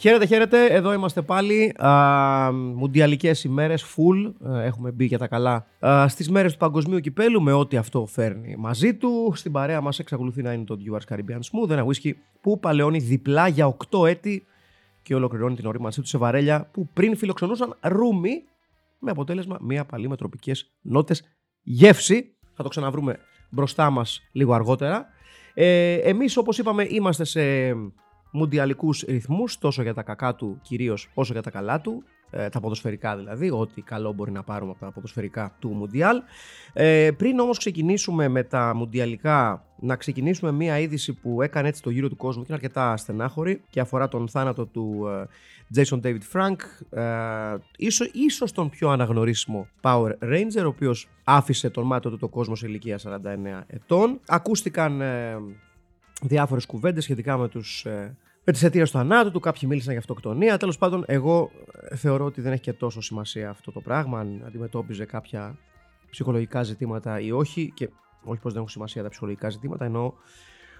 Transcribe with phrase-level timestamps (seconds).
[0.00, 0.66] Χαίρετε, χαίρετε.
[0.66, 1.74] Εδώ είμαστε πάλι.
[1.78, 4.32] Α, μουντιαλικές ημέρες, full.
[4.44, 8.06] Ε, έχουμε μπει για τα καλά α, στις μέρες του παγκοσμίου κυπέλου με ό,τι αυτό
[8.06, 9.32] φέρνει μαζί του.
[9.34, 13.48] Στην παρέα μας εξακολουθεί να είναι το Dewars Caribbean Smooth, ένα whisky που παλαιώνει διπλά
[13.48, 14.46] για 8 έτη
[15.02, 18.42] και ολοκληρώνει την ορίμανσή του σε βαρέλια που πριν φιλοξενούσαν ρούμι
[18.98, 21.22] με αποτέλεσμα μια παλή με τροπικές νότες
[21.62, 22.34] γεύση.
[22.54, 23.18] Θα το ξαναβρούμε
[23.50, 25.06] μπροστά μας λίγο αργότερα.
[25.54, 27.40] Ε, εμείς όπως είπαμε είμαστε σε
[28.30, 32.02] μουντιαλικούς ρυθμούς, τόσο για τα κακά του κυρίως όσο για τα καλά του.
[32.30, 36.22] Ε, τα ποδοσφαιρικά δηλαδή, ό,τι καλό μπορεί να πάρουμε από τα ποδοσφαιρικά του Μουντιάλ.
[36.72, 41.90] Ε, πριν όμως ξεκινήσουμε με τα Μουντιαλικά, να ξεκινήσουμε μία είδηση που έκανε έτσι το
[41.90, 45.24] γύρο του κόσμου και είναι αρκετά στενάχωρη και αφορά τον θάνατο του ε,
[45.76, 46.56] Jason David Frank,
[46.98, 52.28] ε, ίσως, ίσως τον πιο αναγνωρίσιμο Power Ranger, ο οποίος άφησε τον μάτο του το
[52.28, 54.20] κόσμο σε ηλικία 49 ετών.
[54.26, 55.02] Ακούστηκαν
[56.22, 59.90] ε, διάφορες κουβέντες σχετικά με, τους, ε, με τις αιτίες του θανάτου του, κάποιοι μίλησαν
[59.90, 60.56] για αυτοκτονία.
[60.56, 61.50] Τέλος πάντων, εγώ
[61.88, 65.58] ε, θεωρώ ότι δεν έχει και τόσο σημασία αυτό το πράγμα, αν αντιμετώπιζε κάποια
[66.10, 67.90] ψυχολογικά ζητήματα ή όχι και
[68.22, 70.12] όχι πως δεν έχουν σημασία τα ψυχολογικά ζητήματα, εννοώ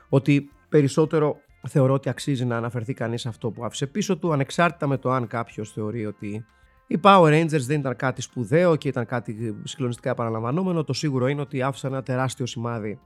[0.08, 1.36] ότι περισσότερο
[1.68, 5.26] θεωρώ ότι αξίζει να αναφερθεί κανείς αυτό που άφησε πίσω του, ανεξάρτητα με το αν
[5.26, 6.44] κάποιος θεωρεί ότι
[6.86, 10.84] οι Power Rangers δεν ήταν κάτι σπουδαίο και ήταν κάτι συγκλονιστικά επαναλαμβανόμενο.
[10.84, 12.98] Το σίγουρο είναι ότι άφησαν ένα τεράστιο σημάδι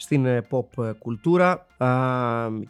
[0.00, 1.66] στην ε, pop ε, κουλτούρα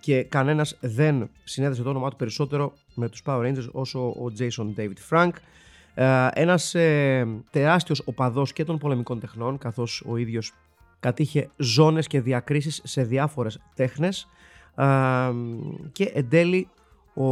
[0.00, 4.80] και κανένας δεν συνέδεσε το όνομά του περισσότερο με τους Power Rangers όσο ο Jason
[4.80, 5.30] David Frank.
[6.32, 10.52] Ένας ε, τεράστιος οπαδός και των πολεμικών τεχνών καθώς ο ίδιος
[11.00, 14.28] κατήχε ζώνες και διακρίσεις σε διάφορες τέχνες
[15.92, 16.68] και εν τέλει
[17.14, 17.24] ο,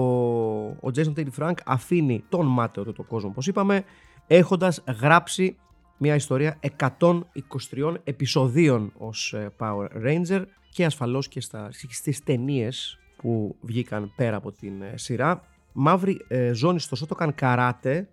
[0.66, 3.84] ο Jason David Frank αφήνει τον μάταιο του το κόσμο όπως είπαμε
[4.26, 5.56] έχοντας γράψει
[5.98, 13.56] μια ιστορία 123 επεισοδίων ως ε, Power Ranger και ασφαλώς και στα, στις ταινίες που
[13.60, 15.42] βγήκαν πέρα από την ε, σειρά.
[15.72, 18.08] Μαύρη ε, ζώνη στο Σότοκαν Καράτε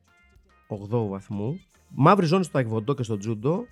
[0.92, 1.60] 8 βαθμού,
[1.90, 3.66] μαύρη ζώνη στο Αϊκβοντό και στο Τζούντο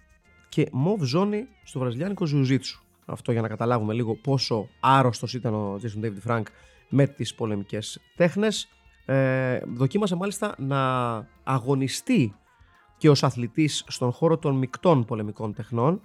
[0.50, 2.84] και μοβ ζώνη στο Βραζιλιάνικο Ζουζίτσου.
[3.06, 6.44] Αυτό για να καταλάβουμε λίγο πόσο άρρωστος ήταν ο Jason David Frank
[6.90, 8.68] με τις πολεμικές τέχνες.
[9.06, 11.14] Ε, δοκίμασε μάλιστα να
[11.44, 12.36] αγωνιστεί
[13.04, 16.02] και ως αθλητής στον χώρο των μεικτών πολεμικών τεχνών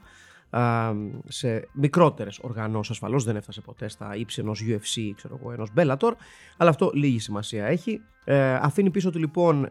[1.28, 6.12] σε μικρότερες οργανώσεις ασφαλώς δεν έφτασε ποτέ στα ύψη ενός UFC ξέρω εγώ, ενός Bellator
[6.56, 8.00] αλλά αυτό λίγη σημασία έχει.
[8.24, 9.68] Ε, αφήνει πίσω του λοιπόν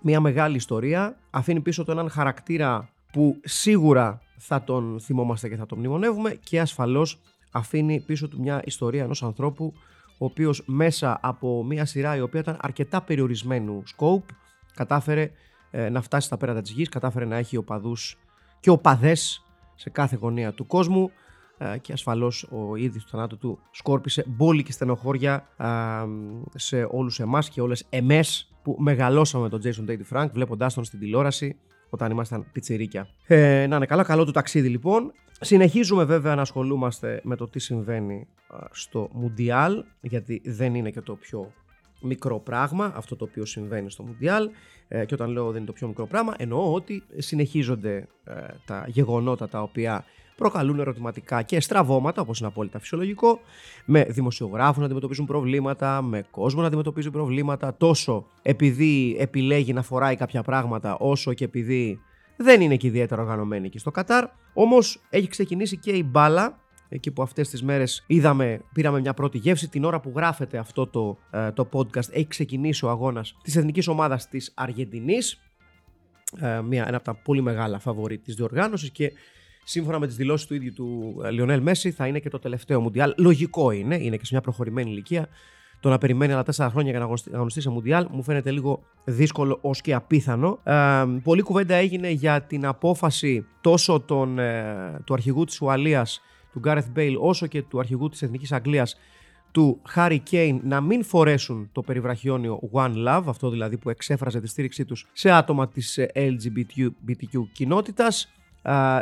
[0.00, 5.66] μια μεγάλη ιστορία αφήνει πίσω του έναν χαρακτήρα που σίγουρα θα τον θυμόμαστε και θα
[5.66, 9.72] τον μνημονεύουμε και ασφαλώς αφήνει πίσω του μια ιστορία ενός ανθρώπου
[10.18, 14.34] ο οποίος μέσα από μια σειρά η οποία ήταν αρκετά περιορισμένου scope
[14.74, 15.30] κατάφερε ε,
[15.70, 18.18] να φτάσει στα πέρατα της γης, κατάφερε να έχει οπαδούς
[18.60, 19.44] και οπαδές
[19.74, 21.10] σε κάθε γωνία του κόσμου
[21.58, 25.48] ε, και ασφαλώς ο ίδιος του θανάτου του σκόρπισε μπόλικη και στενοχώρια
[26.54, 30.98] σε όλους εμάς και όλες εμές που μεγαλώσαμε τον Jason David Frank βλέποντάς τον στην
[30.98, 31.56] τηλεόραση
[31.88, 33.08] όταν ήμασταν πιτσιρίκια.
[33.26, 35.12] Ε, να είναι καλά, καλό του ταξίδι λοιπόν.
[35.40, 38.26] Συνεχίζουμε βέβαια να ασχολούμαστε με το τι συμβαίνει
[38.70, 41.52] στο Μουντιάλ γιατί δεν είναι και το πιο
[42.00, 44.50] μικρό πράγμα αυτό το οποίο συμβαίνει στο Μουντιάλ
[44.88, 48.32] ε, και όταν λέω δεν είναι το πιο μικρό πράγμα εννοώ ότι συνεχίζονται ε,
[48.64, 50.04] τα γεγονότα τα οποία
[50.36, 53.40] προκαλούν ερωτηματικά και στραβώματα όπως είναι απόλυτα φυσιολογικό
[53.84, 60.16] με δημοσιογράφους να αντιμετωπίζουν προβλήματα, με κόσμο να αντιμετωπίζει προβλήματα τόσο επειδή επιλέγει να φοράει
[60.16, 62.00] κάποια πράγματα όσο και επειδή
[62.36, 64.24] δεν είναι και ιδιαίτερα οργανωμένη εκεί στο Κατάρ.
[64.54, 69.38] Όμως έχει ξεκινήσει και η μπάλα εκεί που αυτές τις μέρες είδαμε, πήραμε μια πρώτη
[69.38, 69.68] γεύση.
[69.68, 73.88] Την ώρα που γράφεται αυτό το, ε, το podcast έχει ξεκινήσει ο αγώνας της εθνικής
[73.88, 75.40] ομάδας της Αργεντινής.
[76.40, 79.12] Ε, μια, ένα από τα πολύ μεγάλα φαβορή της διοργάνωσης και
[79.64, 83.14] σύμφωνα με τις δηλώσεις του ίδιου του Λιονέλ Μέση θα είναι και το τελευταίο Μουντιάλ.
[83.16, 85.28] Λογικό είναι, είναι και σε μια προχωρημένη ηλικία.
[85.80, 89.58] Το να περιμένει άλλα τέσσερα χρόνια για να αγωνιστεί σε Μουντιάλ μου φαίνεται λίγο δύσκολο
[89.60, 90.58] ως και απίθανο.
[90.62, 96.20] Ε, πολλή κουβέντα έγινε για την απόφαση τόσο τον, ε, του αρχηγού της Ουαλίας
[96.56, 98.96] του Gareth Bale όσο και του αρχηγού της Εθνικής Αγγλίας
[99.50, 104.48] του Harry Kane να μην φορέσουν το περιβραχιόνιο One Love, αυτό δηλαδή που εξέφραζε τη
[104.48, 108.32] στήριξή τους σε άτομα της ε, LGBTQ κοινότητας.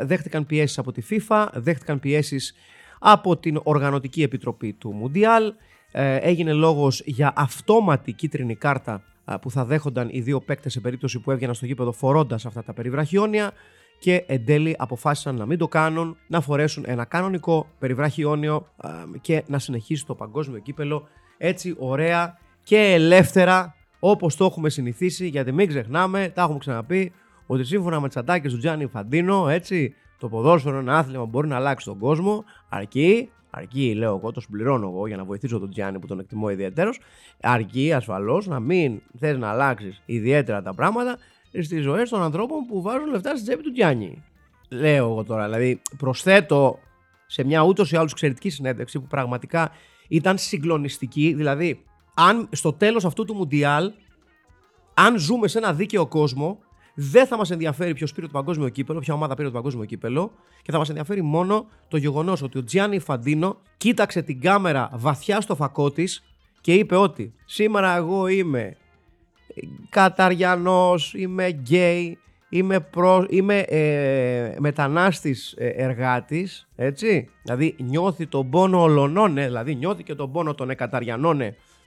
[0.03, 2.55] Δέχτηκαν πιέσεις από τη FIFA, δέχτηκαν πιέσεις
[2.99, 5.53] από την Οργανωτική Επιτροπή του Mundial.
[5.93, 9.03] Ε, έγινε λόγος για αυτόματη κίτρινη κάρτα
[9.41, 12.73] που θα δέχονταν οι δύο παίκτες σε περίπτωση που έβγαιναν στο γήπεδο φορώντας αυτά τα
[12.73, 13.53] περιβραχιόνια
[14.05, 18.67] και εν τέλει αποφάσισαν να μην το κάνουν, να φορέσουν ένα κανονικό περιβραχιόνιο
[19.21, 25.53] και να συνεχίσει το παγκόσμιο κύπελο έτσι ωραία και ελεύθερα όπως το έχουμε συνηθίσει γιατί
[25.53, 27.13] μην ξεχνάμε, τα έχουμε ξαναπεί
[27.47, 31.31] ότι σύμφωνα με τις ατάκες του Τζάνι Φαντίνο, έτσι, το ποδόσφαιρο είναι ένα άθλημα που
[31.31, 35.59] μπορεί να αλλάξει τον κόσμο, αρκεί, αρκεί λέω εγώ, το συμπληρώνω εγώ για να βοηθήσω
[35.59, 37.01] τον Τζάνι που τον εκτιμώ ιδιαίτερος,
[37.41, 41.19] αρκεί ασφαλώς να μην θες να αλλάξεις ιδιαίτερα τα πράγματα
[41.63, 44.23] στις ζωές των ανθρώπων που βάζουν λεφτά στην τσέπη του Τζάνι.
[44.69, 46.79] Λέω εγώ τώρα, δηλαδή προσθέτω
[47.27, 49.71] σε μια ούτως ή άλλως εξαιρετική συνέντευξη που πραγματικά
[50.09, 51.85] ήταν συγκλονιστική, δηλαδή
[52.15, 53.93] αν στο τέλος αυτού του Μουντιάλ,
[54.95, 56.59] αν ζούμε σε ένα δίκαιο κόσμο,
[56.95, 60.33] δεν θα μας ενδιαφέρει ποιος πήρε το παγκόσμιο κύπελο, ποια ομάδα πήρε το παγκόσμιο κύπελο
[60.63, 65.41] και θα μας ενδιαφέρει μόνο το γεγονός ότι ο Τζιάννη Φαντίνο κοίταξε την κάμερα βαθιά
[65.41, 66.25] στο φακό της
[66.61, 68.77] και είπε ότι σήμερα εγώ είμαι
[69.89, 72.19] Καταριανός, είμαι γκέι,
[72.49, 77.29] είμαι, προ, είμαι ε, μετανάστης ε, εργάτης, έτσι.
[77.43, 81.41] Δηλαδή νιώθει τον πόνο ολονών, δηλαδή νιώθει και τον πόνο των εκαταριανών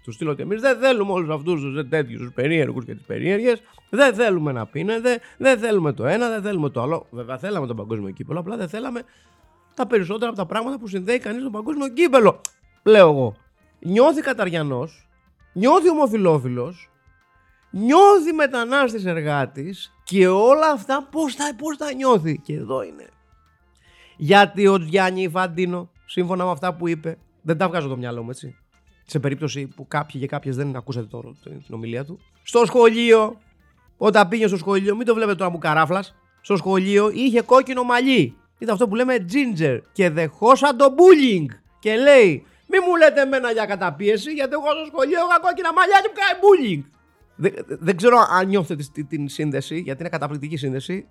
[0.07, 3.61] του στείλω ότι εμείς δεν θέλουμε όλους αυτούς τους τέτοιους τους περίεργους και τις περίεργες.
[3.89, 7.05] Δεν θέλουμε να πίνετε, δεν θέλουμε το ένα, δεν θέλουμε το άλλο.
[7.09, 9.03] Βέβαια, θέλαμε τον παγκόσμιο κύπελο, απλά δεν θέλαμε
[9.73, 12.41] τα περισσότερα από τα πράγματα που συνδέει κανείς τον παγκόσμιο κύπελο.
[12.83, 13.35] Λέω εγώ.
[13.79, 15.07] Νιώθει καταριανός,
[15.53, 16.89] νιώθει ομοφυλόφιλος,
[17.69, 22.37] νιώθει μετανάστης εργάτης και όλα αυτά πώς θα, πώς θα νιώθει.
[22.43, 23.07] Και εδώ είναι.
[24.17, 28.29] Γιατί ο Γιάννη Φαντίνο, σύμφωνα με αυτά που είπε, δεν τα βγάζω το μυαλό μου
[28.29, 28.55] έτσι
[29.09, 32.19] σε περίπτωση που κάποιοι και κάποιες δεν ακούσατε τώρα την ομιλία του.
[32.43, 33.37] Στο σχολείο,
[33.97, 36.15] όταν πήγε στο σχολείο, μην το βλέπετε τώρα μου καράφλας.
[36.41, 38.37] Στο σχολείο είχε κόκκινο μαλλί.
[38.57, 39.81] Ήταν αυτό που λέμε ginger.
[39.91, 41.45] Και δεχόσα το bullying.
[41.79, 45.99] Και λέει, μη μου λέτε εμένα για καταπίεση, γιατί εγώ στο σχολείο είχα κόκκινα μαλλιά
[46.01, 46.96] και μου κάνει bullying.
[47.38, 51.07] Δεν, δεν ξέρω αν νιώθετε την, την σύνδεση, γιατί είναι καταπληκτική σύνδεση.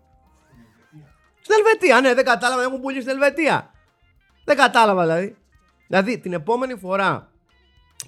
[1.40, 3.70] Στην Ελβετία, ναι, δεν κατάλαβα, έχουν πουλήσει στην Ελβετία.
[4.44, 5.36] Δεν κατάλαβα δηλαδή.
[5.86, 7.30] Δηλαδή την επόμενη φορά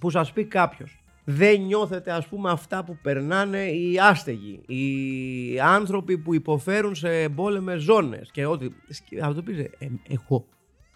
[0.00, 6.18] που σας πει κάποιος δεν νιώθετε ας πούμε αυτά που περνάνε οι άστεγοι, οι άνθρωποι
[6.18, 8.74] που υποφέρουν σε εμπόλεμες ζώνες και ότι
[9.22, 9.70] αυτό πεις ε,
[10.08, 10.46] εγώ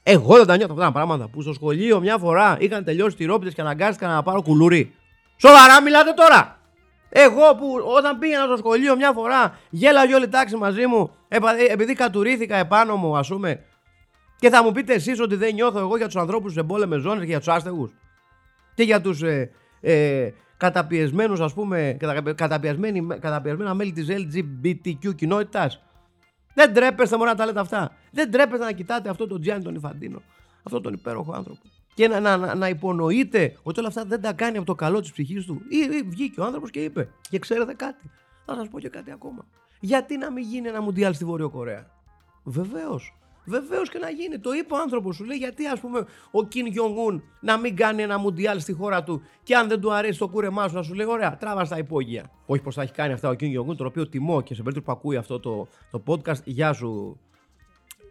[0.03, 3.25] εγώ δεν τα νιώθω αυτά τα πράγματα που στο σχολείο μια φορά είχαν τελειώσει τη
[3.25, 4.95] ρόπιτες και αναγκάστηκαν να πάρω κουλούρι.
[5.37, 6.61] Σοβαρά μιλάτε τώρα!
[7.15, 11.39] Εγώ που όταν πήγαινα στο σχολείο μια φορά γέλαγε όλη τάξη μαζί μου ε,
[11.71, 13.65] επειδή κατουρίθηκα επάνω μου ας πούμε
[14.39, 17.21] και θα μου πείτε εσείς ότι δεν νιώθω εγώ για τους ανθρώπους σε εμπόλεμες ζώνες
[17.21, 17.91] και για τους άστεγους;
[18.75, 19.51] Και για τους ε,
[19.81, 21.97] ε, καταπιεσμένους ας πούμε
[23.21, 25.83] καταπιεσμένα μέλη της LGBTQ κοινότητας;
[26.55, 27.97] Δεν τρέπεστε μόνο να τα λέτε αυτά.
[28.11, 30.23] Δεν τρέπεστε να κοιτάτε αυτό τον Τζιάννη τον Ιφαντίνο.
[30.63, 31.63] Αυτό τον υπέροχο άνθρωπο.
[31.95, 35.13] Και να, να, να υπονοείτε ότι όλα αυτά δεν τα κάνει από το καλό της
[35.13, 35.63] ψυχής του.
[35.69, 37.09] Ή, ή βγήκε ο άνθρωπος και είπε.
[37.31, 38.11] Και ξέρετε κάτι.
[38.45, 39.47] Θα σας πω και κάτι ακόμα.
[39.81, 41.91] Γιατί να μην γίνει ένα Μουντιάλ στη Βόρειο Κορέα;
[42.45, 43.17] Βεβαίως.
[43.45, 44.39] Βεβαίως και να γίνει.
[44.39, 45.25] Το είπε ο άνθρωπος σου.
[45.25, 49.23] Λέει γιατί ας πούμε ο Κιν Γιονγκούν να μην κάνει ένα μουντιάλ στη χώρα του
[49.43, 52.31] και αν δεν του αρέσει το κούρεμά σου να σου λέει: Ωραία, τράβα στα υπόγεια.
[52.47, 54.87] Όχι πως θα έχει κάνει αυτά ο Κιν Γιονγκούν, τον οποίο τιμώ και σε περίπτωση
[54.87, 57.21] που ακούει αυτό το, το podcast, γεια σου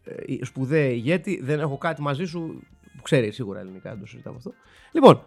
[0.04, 1.40] ε, σπουδαία ηγέτη.
[1.44, 2.62] Δεν έχω κάτι μαζί σου
[2.96, 4.54] που ξέρει σίγουρα ελληνικά, δεν το συζητάμε αυτό.
[4.92, 5.24] Λοιπόν,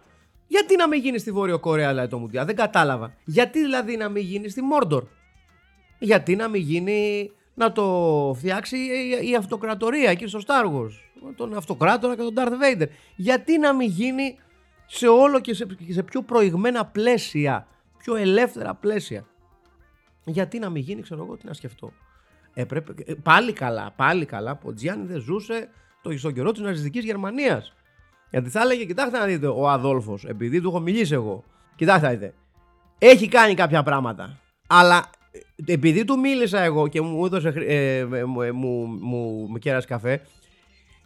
[0.47, 3.15] γιατί να μην γίνει στη Βόρειο Κορέα δηλαδή, το Μουντιάλ, δεν κατάλαβα.
[3.25, 5.05] Γιατί δηλαδή να μην γίνει στη Μόρντορ;
[5.99, 8.77] Γιατί να μην γίνει να το φτιάξει
[9.23, 10.93] η αυτοκρατορία εκεί στο Star Wars;
[11.37, 12.87] Τον αυτοκράτορα και τον Darth Vader.
[13.17, 14.39] Γιατί να μην γίνει
[14.87, 17.67] σε όλο και σε, σε πιο προηγμένα πλαίσια,
[17.99, 19.27] πιο ελεύθερα πλαίσια;
[20.25, 21.93] Γιατί να μην γίνει, ξέρω εγώ, τι να σκεφτώ.
[22.55, 25.69] Έπρεπε, ε, πάλι καλά, πάλι καλά που ο Τζιάννη δεν ζούσε
[26.05, 27.73] το, στον καιρό της ναζιστικής Γερμανίας.
[28.31, 31.45] Γιατί θα έλεγε, κοιτάξτε να δείτε, ο Αδόλφος, επειδή του έχω μιλήσει εγώ,
[31.77, 32.35] κοιτάξτε να δείτε,
[32.99, 34.39] έχει κάνει κάποια πράγματα.
[34.67, 35.11] Αλλά
[35.67, 39.87] επειδή του μίλησα εγώ και μου έδωσε ε, ε, μου, ε, μου, μου, μου κέρασε
[39.87, 40.23] καφέ,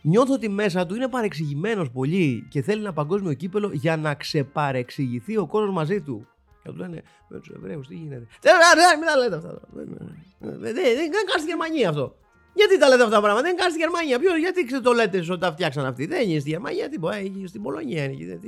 [0.02, 5.36] νιώθω ότι μέσα του είναι παρεξηγημένος πολύ και θέλει ένα παγκόσμιο κύπελο για να ξεπαρεξηγηθεί
[5.36, 6.26] ο κόσμος μαζί του.
[6.62, 8.26] Και του λένε με του Εβραίου τι γίνεται.
[8.98, 9.60] Μην τα λέτε αυτά.
[10.38, 10.74] Δεν
[11.10, 12.16] κάνει στη Γερμανία αυτό.
[12.58, 14.18] Γιατί τα λέτε αυτά τα πράγματα, δεν κάνει στη Γερμανία.
[14.18, 17.16] Ποιος, γιατί το λέτε ότι τα φτιάξαν αυτοί; Δεν είναι στη Γερμανία, τίποτα.
[17.44, 18.38] Στην Πολωνία είναι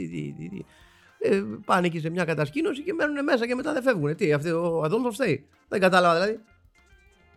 [1.22, 4.16] ε, πάνε εκεί σε μια κατασκήνωση και μένουν μέσα και μετά δεν φεύγουν.
[4.16, 6.40] Τι, αυτό ο Αδόλφο φταίει; Δεν κατάλαβα δηλαδή.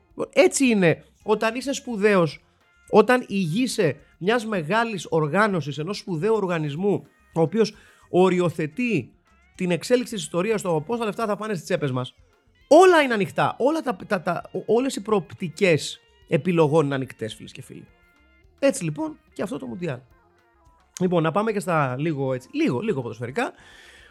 [0.07, 2.43] Λοιπόν, έτσι είναι όταν είσαι σπουδαίος,
[2.89, 7.73] όταν ηγείσαι μιας μεγάλης οργάνωσης, ενός σπουδαίου οργανισμού, ο οποίος
[8.09, 9.13] οριοθετεί
[9.55, 12.15] την εξέλιξη της ιστορίας στο πόσα λεφτά θα πάνε στις τσέπες μας.
[12.67, 13.55] Όλα είναι ανοιχτά.
[13.57, 17.87] Όλα τα, τα, τα, όλες οι προοπτικές επιλογών είναι ανοιχτές, φίλες και φίλοι.
[18.59, 19.99] Έτσι λοιπόν και αυτό το Μουντιάλ.
[20.99, 23.53] Λοιπόν, να πάμε και στα λίγο έτσι, λίγο, λίγο ποδοσφαιρικά.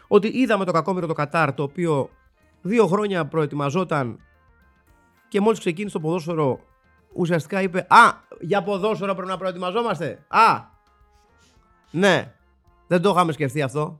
[0.07, 2.09] Ότι είδαμε το κακόμοιρο το Κατάρ, το οποίο
[2.61, 4.19] δύο χρόνια προετοιμαζόταν
[5.27, 6.59] και μόλις ξεκίνησε το ποδόσφαιρο
[7.13, 10.25] ουσιαστικά είπε Α, για ποδόσφαιρο πρέπει να προετοιμαζόμαστε.
[10.27, 10.63] Α,
[11.91, 12.33] ναι,
[12.87, 13.99] δεν το είχαμε σκεφτεί αυτό.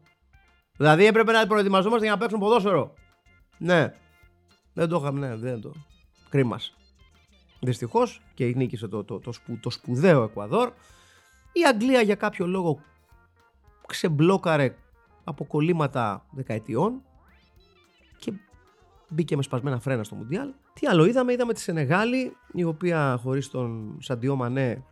[0.77, 2.93] Δηλαδή έπρεπε να προετοιμαζόμαστε για να παίξουν ποδόσφαιρο.
[3.57, 3.93] Ναι,
[4.73, 5.71] δεν το είχαμε, ναι, δεν το.
[6.29, 6.59] Κρίμα.
[7.63, 10.71] Δυστυχώς και νίκησε το, το, το, σπου, το σπουδαίο Εκουαδόρ.
[11.51, 12.79] Η Αγγλία για κάποιο λόγο
[13.87, 14.75] ξεμπλόκαρε
[15.23, 17.01] από κολλήματα δεκαετιών
[18.17, 18.33] και
[19.09, 20.53] μπήκε με σπασμένα φρένα στο Μουντιάλ.
[20.73, 24.83] Τι άλλο είδαμε, είδαμε τη Σενεγάλη, η οποία χωρίς τον Σαντιό Μανέ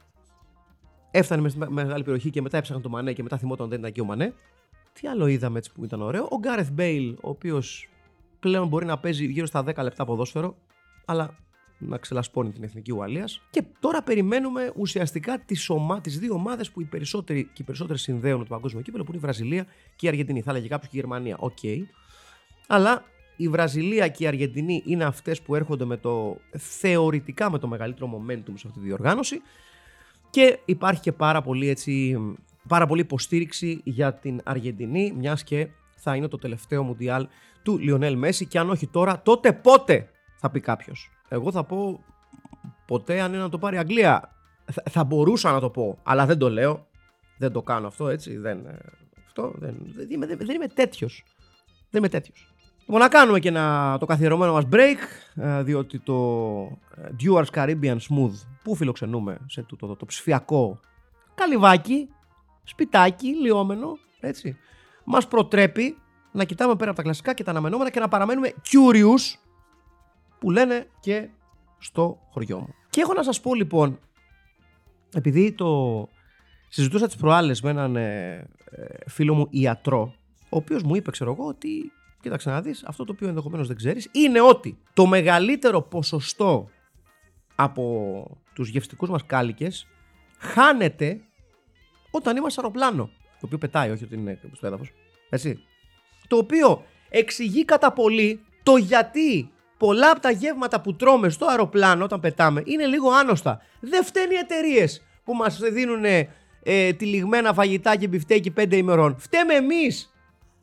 [1.11, 4.01] έφτανε με μεγάλη περιοχή και μετά έψαχναν τον Μανέ και μετά θυμόταν δεν ήταν εκεί
[4.01, 4.33] ο Μανέ.
[4.93, 6.27] Τι άλλο είδαμε έτσι που ήταν ωραίο.
[6.31, 7.89] Ο Γκάρεθ Μπέιλ, ο οποίος
[8.39, 10.55] πλέον μπορεί να παίζει γύρω στα 10 λεπτά ποδόσφαιρο,
[11.05, 11.35] αλλά
[11.81, 13.41] να ξελασπώνει την εθνική Ουαλίας.
[13.49, 17.99] Και τώρα περιμένουμε ουσιαστικά τι ομά, τις δύο ομάδες που οι περισσότεροι και οι περισσότεροι
[17.99, 20.41] συνδέουν το παγκόσμιο κύπελλο, που είναι η Βραζιλία και η Αργεντινή.
[20.41, 21.35] Θα έλεγε κάποιος και η Γερμανία.
[21.39, 21.57] OK.
[21.61, 21.77] Okay.
[22.67, 27.67] Αλλά η Βραζιλία και η Αργεντινή είναι αυτές που έρχονται με το θεωρητικά με το
[27.67, 29.41] μεγαλύτερο momentum σε αυτή τη διοργάνωση.
[30.29, 32.17] Και υπάρχει και πάρα πολύ, έτσι,
[32.67, 37.27] πάρα πολύ υποστήριξη για την Αργεντινή, μιας και θα είναι το τελευταίο Μουντιάλ
[37.63, 38.45] του Λιονέλ Μέση.
[38.45, 41.09] Και αν όχι τώρα, τότε πότε θα πει κάποιος.
[41.33, 42.03] Εγώ θα πω
[42.85, 44.35] ποτέ αν είναι να το πάρει η Αγγλία.
[44.71, 46.87] Θα, θα μπορούσα να το πω, αλλά δεν το λέω.
[47.37, 48.37] Δεν το κάνω αυτό έτσι.
[48.37, 48.77] Δεν, ε,
[49.25, 51.23] αυτό, δεν, δεν, είμαι, δεν, δεν είμαι τέτοιος.
[51.89, 52.53] Δεν είμαι τέτοιος.
[52.79, 54.97] Λοιπόν, να κάνουμε και ένα, το καθιερωμένο μας break,
[55.35, 56.17] ε, διότι το
[56.95, 60.79] ε, Duars Caribbean Smooth που φιλοξενούμε σε το, το, το ψηφιακό
[61.35, 62.09] καλυβάκι,
[62.63, 64.57] σπιτάκι, λιόμενο, έτσι,
[65.03, 65.97] μας προτρέπει
[66.31, 69.39] να κοιτάμε πέρα από τα κλασικά και τα αναμενόμενα και να παραμένουμε curious
[70.41, 71.29] που λένε και
[71.77, 72.75] στο χωριό μου.
[72.89, 73.99] Και έχω να σας πω λοιπόν,
[75.13, 76.09] επειδή το
[76.69, 80.13] συζητούσα τις προάλλες με έναν ε, ε, φίλο μου ιατρό,
[80.49, 83.75] ο οποίος μου είπε, ξέρω εγώ, ότι κοίταξε να δεις, αυτό το οποίο ενδεχομένως δεν
[83.75, 86.69] ξέρεις, είναι ότι το μεγαλύτερο ποσοστό
[87.55, 89.87] από τους γευστικούς μας κάλικες
[90.37, 91.21] χάνεται
[92.11, 93.05] όταν είμαστε αεροπλάνο,
[93.39, 94.91] το οποίο πετάει, όχι ότι είναι στο έδαφος,
[95.29, 95.63] έτσι.
[96.27, 102.03] Το οποίο εξηγεί κατά πολύ το γιατί πολλά από τα γεύματα που τρώμε στο αεροπλάνο
[102.03, 103.61] όταν πετάμε είναι λίγο άνοστα.
[103.79, 106.03] Δεν φταίνει οι εταιρείες που μας δίνουν
[106.63, 109.15] ε, τυλιγμένα φαγητά και μπιφτέκι 5 ημερών.
[109.19, 110.13] Φταίμε εμείς,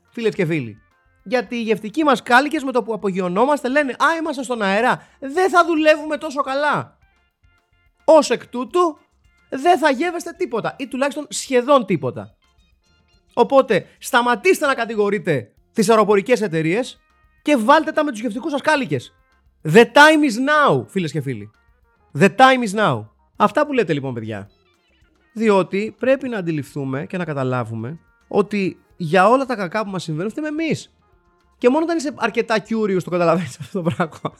[0.09, 0.81] φίλες και φίλοι.
[1.23, 5.07] Γιατί οι γευτικοί μας κάλικες με το που απογειωνόμαστε λένε Α, είμαστε στον αέρα.
[5.19, 6.97] Δεν θα δουλεύουμε τόσο καλά.
[8.05, 8.97] Ω εκ τούτου,
[9.49, 12.35] δεν θα γεύεστε τίποτα ή τουλάχιστον σχεδόν τίποτα.
[13.33, 16.99] Οπότε, σταματήστε να κατηγορείτε τις αεροπορικές εταιρείες
[17.49, 19.15] και βάλτε τα με τους γευτικούς σας κάλικες.
[19.63, 21.51] The time is now, φίλες και φίλοι.
[22.19, 23.05] The time is now.
[23.35, 24.49] Αυτά που λέτε λοιπόν παιδιά.
[25.33, 30.31] Διότι πρέπει να αντιληφθούμε και να καταλάβουμε ότι για όλα τα κακά που μας συμβαίνουν
[30.31, 30.93] φταίμε εμείς.
[31.57, 34.37] Και μόνο όταν είσαι αρκετά curious το καταλαβαίνεις αυτό το πράγμα.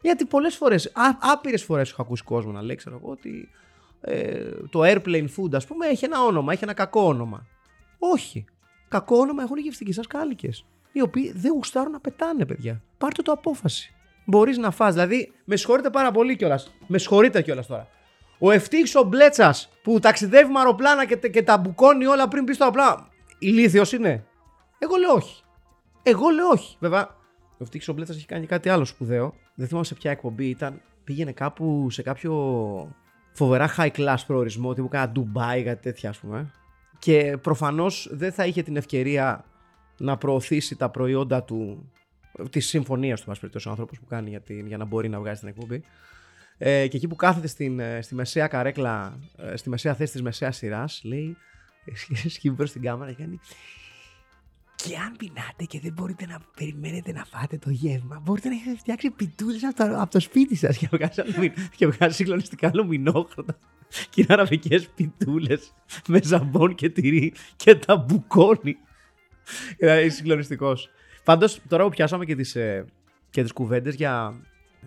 [0.00, 3.48] Γιατί πολλές φορές, άπειρες φορές έχω ακούσει κόσμο να λέει, ξέρω εγώ, ότι
[4.00, 7.46] ε, το airplane food ας πούμε έχει ένα όνομα, έχει ένα κακό όνομα.
[7.98, 8.44] Όχι.
[8.88, 10.66] Κακό όνομα έχουν οι γευστικοί σας κάλικες
[10.98, 12.82] οι οποίοι δεν γουστάρουν να πετάνε, παιδιά.
[12.98, 13.94] Πάρτε το απόφαση.
[14.24, 14.92] Μπορείς να φας.
[14.92, 16.74] Δηλαδή, με συγχωρείτε πάρα πολύ κιόλας.
[16.86, 17.88] Με συγχωρείτε κιόλας τώρα.
[18.38, 22.52] Ο ευτύχης ο Μπλέτσας που ταξιδεύει με αεροπλάνα και, και τα μπουκώνει όλα πριν πει
[22.52, 23.08] στο απλά.
[23.38, 24.24] Ηλίθιος είναι.
[24.78, 25.42] Εγώ λέω όχι.
[26.02, 26.76] Εγώ λέω όχι.
[26.80, 27.16] Βέβαια,
[27.52, 29.34] ο ευτύχης ο Μπλέτσας έχει κάνει κάτι άλλο σπουδαίο.
[29.54, 30.80] Δεν θυμάμαι σε ποια εκπομπή ήταν.
[31.04, 32.32] Πήγαινε κάπου σε κάποιο
[33.32, 36.50] φοβερά high class προορισμό, τύπου κάνα Dubai, κάτι τέτοια ας πούμε.
[36.98, 39.44] Και προφανώς δεν θα είχε την ευκαιρία
[39.98, 41.90] να προωθήσει τα προϊόντα του,
[42.50, 45.38] της συμφωνίας του, μας ο άνθρωπος που κάνει για, την, για να μπορεί να βγάζει
[45.38, 45.82] την εκπομπή.
[46.58, 50.22] Ε, και εκεί που κάθεται στην, ε, στη μεσαία καρέκλα, ε, στη μεσαία θέση της
[50.22, 51.36] μεσαίας σειράς, λέει,
[52.34, 53.40] σκύβει προς την κάμερα και κάνει.
[54.84, 58.76] Και αν πεινάτε και δεν μπορείτε να περιμένετε να φάτε το γεύμα, μπορείτε να έχετε
[58.76, 60.78] φτιάξει πιτούλες από, το, από το σπίτι σας
[61.76, 63.58] και βγάζει συγκλονιστικά λουμινόχρωτα
[64.10, 65.74] και είναι αραβικές πιτούλες
[66.06, 68.76] με ζαμπόν και τυρί και τα μπουκόνι.
[69.78, 70.90] Είναι συγκλονιστικός.
[71.24, 72.84] Πάντως, τώρα που πιάσαμε και τις ε,
[73.30, 74.34] και τις κουβέντες για,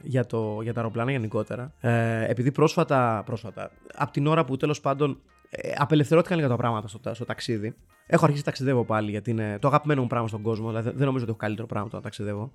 [0.02, 4.82] για, το, για τα αεροπλάνα γενικότερα, ε, επειδή πρόσφατα, πρόσφατα, από την ώρα που τέλος
[4.82, 7.76] πάντων ε, απελευθερώθηκαν λίγα τα πράγματα στο, στο ταξίδι,
[8.06, 10.68] έχω αρχίσει να ταξιδεύω πάλι γιατί είναι το αγαπημένο μου πράγμα στον κόσμο.
[10.68, 12.52] Δηλαδή, δεν νομίζω ότι έχω καλύτερο πράγμα το να ταξιδεύω.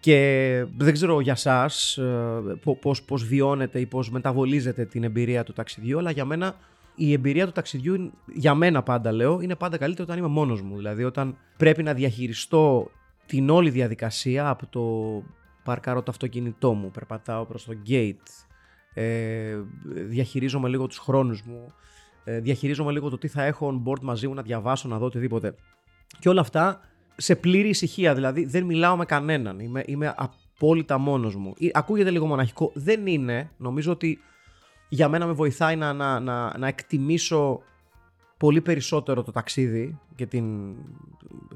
[0.00, 1.70] Και δεν ξέρω για εσά
[2.80, 6.56] πώς, πώς βιώνετε ή πώς μεταβολίζετε την εμπειρία του ταξιδιού, αλλά για μένα
[6.94, 10.76] η εμπειρία του ταξιδιού, για μένα πάντα λέω, είναι πάντα καλύτερη όταν είμαι μόνος μου.
[10.76, 12.90] Δηλαδή, όταν πρέπει να διαχειριστώ
[13.26, 14.82] την όλη διαδικασία από το
[15.64, 18.14] παρκάρω το αυτοκίνητό μου, περπατάω προς το gate,
[18.94, 21.72] ε, διαχειρίζομαι λίγο τους χρόνους μου,
[22.24, 25.06] ε, διαχειρίζομαι λίγο το τι θα έχω on board μαζί μου να διαβάσω, να δω
[25.06, 25.54] οτιδήποτε.
[26.18, 26.80] Και όλα αυτά
[27.16, 29.58] σε πλήρη ησυχία, δηλαδή δεν μιλάω με κανέναν.
[29.58, 31.54] Είμαι, είμαι απόλυτα μόνος μου.
[31.56, 32.70] Ή- Ακούγεται λίγο μοναχικό.
[32.74, 33.50] Δεν είναι.
[33.56, 34.18] Νομίζω ότι
[34.92, 37.62] για μένα με βοηθάει να, να, να, να εκτιμήσω
[38.36, 40.74] πολύ περισσότερο το ταξίδι και την,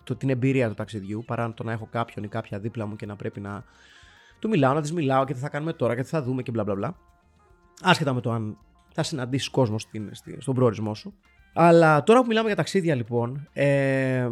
[0.04, 3.06] το, την εμπειρία του ταξιδιού παρά το να έχω κάποιον ή κάποια δίπλα μου και
[3.06, 3.64] να πρέπει να
[4.38, 6.50] του μιλάω, να της μιλάω και τι θα κάνουμε τώρα και τι θα δούμε και
[6.50, 6.96] μπλα μπλα μπλα.
[7.82, 8.58] Άσχετα με το αν
[8.92, 11.14] θα συναντήσεις κόσμο στην, στη- στον προορισμό σου.
[11.52, 14.28] Αλλά τώρα που μιλάμε για ταξίδια λοιπόν, ε,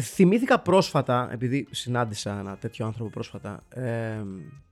[0.00, 4.22] θυμήθηκα πρόσφατα, επειδή συνάντησα ένα τέτοιο άνθρωπο πρόσφατα, ε,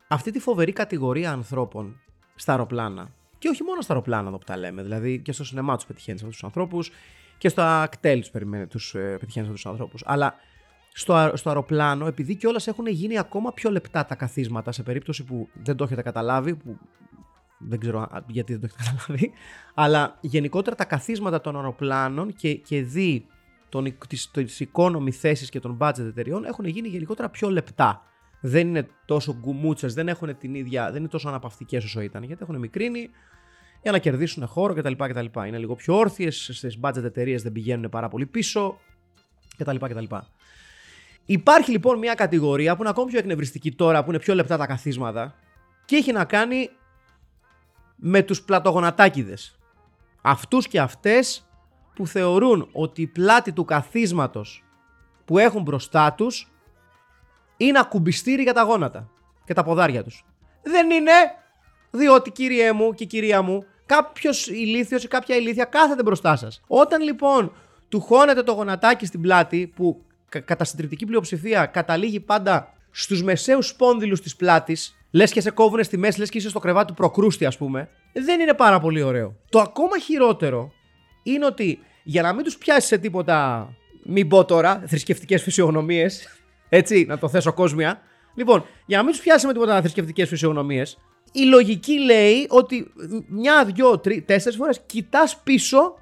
[0.08, 2.00] αυτή τη φοβερή κατηγορία ανθρώπων
[2.34, 3.08] στα αεροπλάνα.
[3.42, 6.20] Και όχι μόνο στα αεροπλάνα εδώ που τα λέμε, δηλαδή και στο σινεμά τους πετυχαίνεις
[6.20, 6.90] αυτούς τους ανθρώπους
[7.38, 10.02] και στα κτέλ τους περιμένει τους ε, πετυχαίνεις αυτούς τους ανθρώπους.
[10.06, 10.34] Αλλά
[10.92, 15.24] στο, αε- στο αεροπλάνο, επειδή κιόλας έχουν γίνει ακόμα πιο λεπτά τα καθίσματα σε περίπτωση
[15.24, 16.78] που δεν το έχετε καταλάβει, που
[17.58, 19.32] δεν ξέρω α- γιατί δεν το έχετε καταλάβει,
[19.74, 23.26] αλλά γενικότερα τα καθίσματα των αεροπλάνων και, και δι
[23.68, 28.02] των, οικ- τις, τις economy θέσεις και των budget εταιριών έχουν γίνει γενικότερα πιο λεπτά.
[28.44, 32.42] Δεν είναι τόσο γκουμούτσες, δεν έχουν την ίδια, δεν είναι τόσο αναπαυτικές όσο ήταν, γιατί
[32.42, 33.10] έχουν μικρύνει
[33.82, 34.92] για να κερδίσουν χώρο κτλ.
[34.92, 35.26] κτλ.
[35.46, 38.78] Είναι λίγο πιο όρθιες, στις budget εταιρείες δεν πηγαίνουν πάρα πολύ πίσω
[39.56, 39.76] κτλ.
[39.76, 40.04] κτλ.
[41.24, 44.66] Υπάρχει λοιπόν μια κατηγορία που είναι ακόμη πιο εκνευριστική τώρα, που είναι πιο λεπτά τα
[44.66, 45.34] καθίσματα
[45.84, 46.70] και έχει να κάνει
[47.96, 49.58] με τους πλατογονατάκιδες.
[50.22, 51.46] Αυτούς και αυτές
[51.94, 54.64] που θεωρούν ότι η πλάτη του καθίσματος
[55.24, 56.51] που έχουν μπροστά τους
[57.66, 59.10] είναι ακουμπιστήρι για τα γόνατα
[59.44, 60.24] και τα ποδάρια τους.
[60.62, 61.12] Δεν είναι,
[61.90, 66.62] διότι κύριέ μου και κυρία μου, κάποιος ηλίθιος ή κάποια ηλίθια κάθεται μπροστά σας.
[66.66, 67.52] Όταν λοιπόν
[67.88, 73.66] του χώνεται το γονατάκι στην πλάτη που κα- κατά συντριπτική πλειοψηφία καταλήγει πάντα στους μεσαίους
[73.66, 76.94] σπόνδυλους της πλάτης, λες και σε κόβουνες στη μέση, λες και είσαι στο κρεβάτι του
[76.94, 79.36] προκρούστη ας πούμε, δεν είναι πάρα πολύ ωραίο.
[79.48, 80.72] Το ακόμα χειρότερο
[81.22, 83.68] είναι ότι για να μην τους πιάσεις σε τίποτα,
[84.04, 86.28] μην πω τώρα, θρησκευτικές φυσιογνωμίες,
[86.74, 88.00] έτσι, να το θέσω κόσμια.
[88.34, 90.98] Λοιπόν, για να μην τους πιάσει με τίποτα θρησκευτικέ φυσιογνωμίες,
[91.32, 92.92] η λογική λέει ότι
[93.28, 95.94] μια, δυο, τρει, τέσσερις φορές κοιτάς πίσω,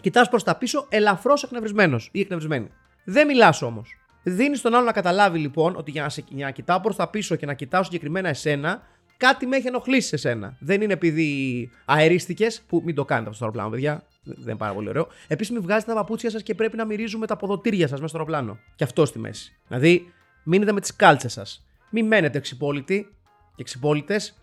[0.00, 2.70] κοιτάς προς τα πίσω, ελαφρώς εκνευρισμένος ή εκνευρισμένη.
[3.04, 3.96] Δεν μιλάς όμως.
[4.22, 7.08] Δίνεις τον άλλο να καταλάβει λοιπόν ότι για να, σε, για να κοιτάω προς τα
[7.08, 8.82] πίσω και να κοιτάω συγκεκριμένα εσένα,
[9.16, 10.56] κάτι με έχει ενοχλήσει εσένα.
[10.60, 14.04] Δεν είναι επειδή αερίστηκες, που μην το κάνετε αυτό στο αεροπλάνο, παιδιά.
[14.34, 15.08] Δεν είναι πάρα πολύ ωραίο.
[15.26, 18.18] Επίσης, μην βγάζετε τα παπούτσια σας και πρέπει να μυρίζουμε τα ποδοτήρια σας μέσα στο
[18.18, 18.58] αεροπλάνο.
[18.74, 19.56] Και αυτό στη μέση.
[19.68, 20.12] Δηλαδή,
[20.44, 21.66] μείνετε με τις κάλτσες σας.
[21.90, 23.02] Μην μένετε εξυπόλυτοι
[23.54, 24.40] και εξυπόλυτες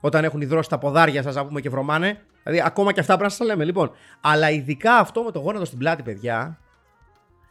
[0.00, 2.20] όταν έχουν υδρώσει τα ποδάρια σας, να πούμε και βρωμάνε.
[2.42, 3.64] Δηλαδή, ακόμα και αυτά πρέπει να σας τα λέμε.
[3.64, 6.58] Λοιπόν, αλλά ειδικά αυτό με το γόνατο στην πλάτη, παιδιά,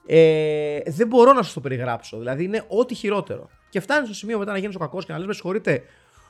[0.05, 2.17] ε, δεν μπορώ να σας το περιγράψω.
[2.17, 3.49] Δηλαδή, είναι ό,τι χειρότερο.
[3.69, 5.83] Και φτάνει στο σημείο μετά να γίνεις ο κακός και να λες: Με συγχωρείτε,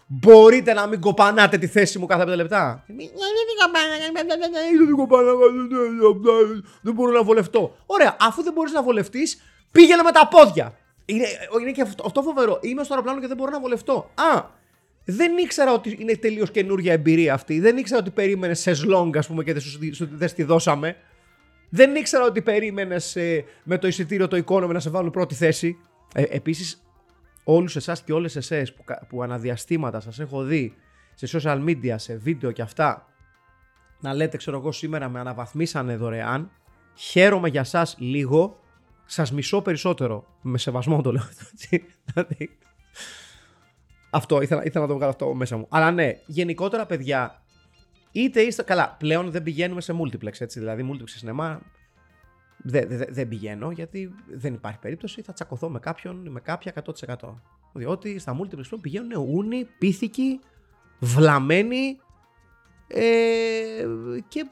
[0.07, 2.83] μπορείτε να μην κοπανάτε τη θέση μου κάθε πέντε λεπτά.
[4.85, 5.37] Δεν κοπανάω,
[6.81, 7.75] δεν μπορώ να βολευτώ.
[7.85, 9.41] Ωραία, αφού δεν μπορείς να βολευτείς,
[9.71, 10.77] πήγαινε με τα πόδια.
[11.05, 11.25] Είναι,
[11.61, 12.59] είναι και αυτό, αυτό φοβερό.
[12.61, 14.11] Είμαι στο αεροπλάνο και δεν μπορώ να βολευτώ.
[14.15, 14.43] Α,
[15.05, 17.59] δεν ήξερα ότι είναι τελείως καινούργια εμπειρία αυτή.
[17.59, 20.95] Δεν ήξερα ότι περίμενες σε σλόγγ, ας πούμε, και δεν σου, σου- δεν στη δώσαμε.
[21.69, 23.17] Δεν ήξερα ότι περίμενες
[23.63, 25.77] με το εισιτήριο το economy να σε βάλουν πρώτη θέση.
[26.13, 26.86] Ε, Επίσης,
[27.49, 30.75] όλους εσάς και όλες εσές που, κα- που αναδιαστήματα σας έχω δει
[31.13, 33.05] σε social media, σε βίντεο και αυτά,
[33.99, 36.51] να λέτε, ξέρω εγώ, σήμερα με αναβαθμίσανε δωρεάν.
[36.95, 38.59] Χαίρομαι για σας λίγο.
[39.05, 40.25] Σας μισώ περισσότερο.
[40.41, 41.83] Με σεβασμό το λέω αυτό, έτσι.
[42.05, 42.57] Δηλαδή,
[44.09, 45.67] αυτό, ήθελα, ήθελα να το βγάλω αυτό μέσα μου.
[45.69, 47.43] Αλλά ναι, γενικότερα, παιδιά,
[48.11, 48.63] είτε είστε.
[48.63, 50.59] Καλά, πλέον δεν πηγαίνουμε σε multiplex, έτσι.
[50.59, 51.61] Δηλαδή, multiplex σε σινεμά
[52.57, 55.21] δεν δε, δεν πηγαίνω γιατί δεν υπάρχει περίπτωση.
[55.21, 56.73] Θα τσακωθώ με κάποιον ή με κάποια
[57.19, 57.33] 100%.
[57.73, 60.39] Διότι στα multiplex πλέον πηγαίνουν ούνοι, πίθηκοι,
[60.99, 61.99] βλαμμένοι
[62.87, 63.83] ε,
[64.27, 64.47] και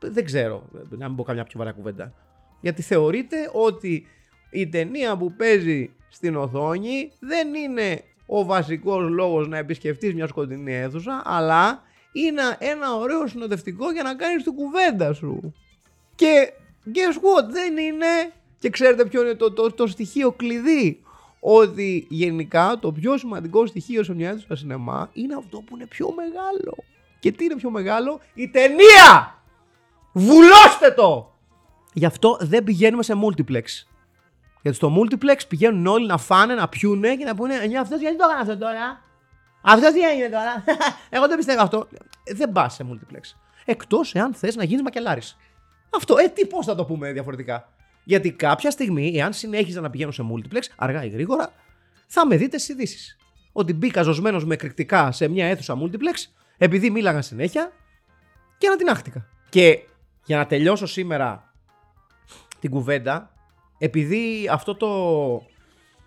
[0.00, 2.12] δεν ξέρω, να μην πω καμιά πιο βαριά κουβέντα.
[2.60, 4.06] Γιατί θεωρείται ότι
[4.50, 10.74] η ταινία που παίζει στην οθόνη δεν είναι ο βασικός λόγος να επισκεφτείς μια σκοτεινή
[10.74, 15.54] αίθουσα, αλλά είναι ένα ωραίο συνοδευτικό για να κάνεις την κουβέντα σου.
[16.14, 16.52] Και
[16.94, 18.06] guess what, δεν είναι.
[18.58, 21.02] Και ξέρετε ποιο είναι το, το, το στοιχείο κλειδί.
[21.40, 26.14] Ότι γενικά το πιο σημαντικό στοιχείο σε μια αίθουσα σινεμά είναι αυτό που είναι πιο
[26.16, 26.76] μεγάλο.
[27.18, 29.38] Και τι είναι πιο μεγάλο, η ταινία!
[30.12, 31.32] Βουλώστε το!
[31.92, 33.64] Γι' αυτό δεν πηγαίνουμε σε multiplex.
[34.62, 38.16] Γιατί στο multiplex πηγαίνουν όλοι να φάνε, να πιούνε και να πούνε «Ε, αυτός γιατί
[38.16, 39.00] το έκανε αυτό τώρα;
[39.60, 40.64] Αυτός τι έγινε τώρα;
[41.16, 41.88] Εγώ δεν πιστεύω αυτό.
[42.24, 43.36] Ε, Δεν πας σε multiplex.
[43.64, 45.36] Εκτός εάν θες να γίνεις μακελάρης.
[45.90, 47.72] Αυτό, ε, τι πώς θα το πούμε διαφορετικά;
[48.04, 51.52] Γιατί κάποια στιγμή, εάν συνέχιζα να πηγαίνω σε multiplex, αργά ή γρήγορα,
[52.06, 53.16] θα με δείτε στις ειδήσεις.
[53.52, 57.72] Ότι μπήκα ζωσμένος με εκρηκτικά σε μια αίθουσα multiplex, επειδή μίλαγα συνέχεια
[58.58, 59.26] και ανατινάχτηκα.
[59.48, 59.78] Και
[60.24, 61.54] για να τελειώσω σήμερα
[62.60, 63.32] την κουβέντα,
[63.78, 64.88] επειδή αυτό το,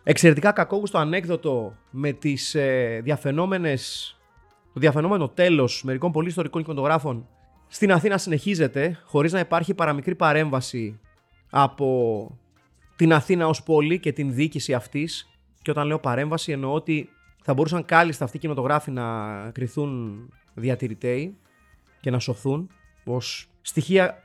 [0.03, 4.15] Εξαιρετικά κακόγουστο ανέκδοτο με τις ε, διαφαινόμενες,
[4.73, 7.27] το διαφαινόμενο τέλος μερικών πολύ ιστορικών εικονογράφων
[7.73, 10.99] στην Αθήνα συνεχίζεται χωρίς να υπάρχει παραμικρή παρέμβαση
[11.49, 12.37] από
[12.95, 15.29] την Αθήνα ως πόλη και την διοίκηση αυτής
[15.61, 17.09] και όταν λέω παρέμβαση εννοώ ότι
[17.43, 19.05] θα μπορούσαν κάλλιστα αυτοί οι κινηματογράφοι να
[19.51, 20.19] κρυθούν
[20.53, 21.37] διατηρητέοι
[22.01, 22.69] και να σωθούν
[23.03, 24.23] ως στοιχεία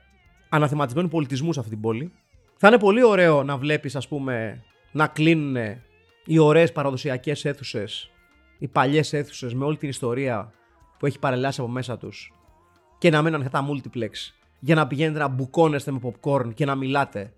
[0.49, 2.13] αναθεματισμένου πολιτισμού σε αυτή την πόλη.
[2.57, 5.57] Θα είναι πολύ ωραίο να βλέπεις ας πούμε να κλείνουν
[6.25, 8.11] οι ωραίες παραδοσιακές αίθουσες,
[8.59, 10.53] οι παλιές αίθουσες με όλη την ιστορία
[10.99, 12.36] που έχει παρελάσει από μέσα τους
[12.99, 14.11] και να μένουν τα multiplex
[14.59, 17.33] για να πηγαίνετε να μπουκώνεστε με popcorn και να μιλάτε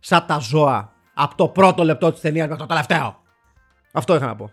[0.00, 3.22] σαν τα ζώα από το πρώτο λεπτό της ταινίας μέχρι το τελευταίο.
[3.92, 4.50] Αυτό είχα να πω.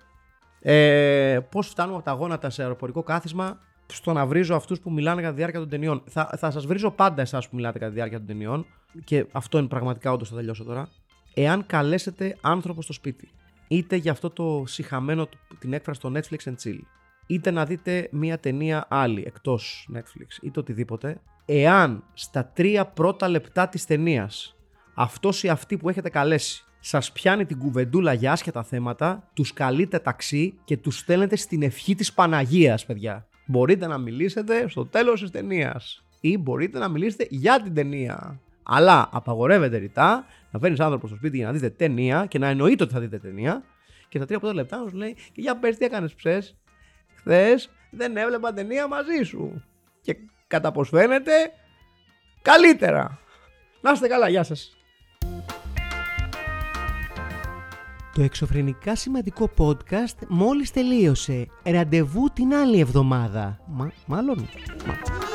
[0.61, 5.21] Ε, Πώς φτάνουμε από τα γόνατα σε αεροπορικό κάθισμα στο να βρίζω αυτούς που μιλάνε
[5.21, 6.03] κατά τη διάρκεια των ταινιών.
[6.05, 8.65] Θα, θα σας βρίζω πάντα εσάς που μιλάτε κατά τη διάρκεια των ταινιών.
[9.03, 10.89] Και αυτό είναι πραγματικά όντως θα τελειώσω τώρα.
[11.33, 13.29] Εάν καλέσετε άνθρωπο στο σπίτι,
[13.67, 15.27] είτε για αυτό το συχαμένο
[15.59, 16.79] την έκφραση στο Netflix and chill,
[17.27, 23.67] είτε να δείτε μια ταινία άλλη εκτός Netflix, είτε οτιδήποτε, εάν στα τρία πρώτα λεπτά
[23.67, 24.55] της ταινίας
[24.93, 29.99] αυτός ή αυτή που έχετε καλέσει σας πιάνει την κουβεντούλα για άσχετα θέματα, τους καλείτε
[29.99, 33.27] ταξί και τους στέλνετε στην ευχή της Παναγίας, παιδιά.
[33.45, 36.05] Μπορείτε να μιλήσετε στο τέλος της ταινίας.
[36.21, 38.39] Ή μπορείτε να μιλήσετε για την ταινία.
[38.63, 42.83] Αλλά απαγορεύεται ρητά να φέρνεις άνθρωπο στο σπίτι για να δείτε ταινία και να εννοείται
[42.83, 43.63] ότι θα δείτε ταινία.
[44.09, 46.55] Και στα τρία πρώτα λεπτά να σου λέει: Και για πες τι έκανες ψες.
[47.17, 49.63] Χθες δεν έβλεπα ταινία μαζί σου.
[50.01, 51.31] Και κατά πώ φαίνεται,
[52.41, 53.19] καλύτερα.
[53.81, 54.77] Να είστε καλά, γεια σας.
[58.13, 61.47] Το εξωφρενικά σημαντικό podcast μόλις τελείωσε.
[61.63, 63.59] Ραντεβού την άλλη εβδομάδα.
[63.67, 64.49] Μα, μάλλον...
[64.85, 65.26] Μα...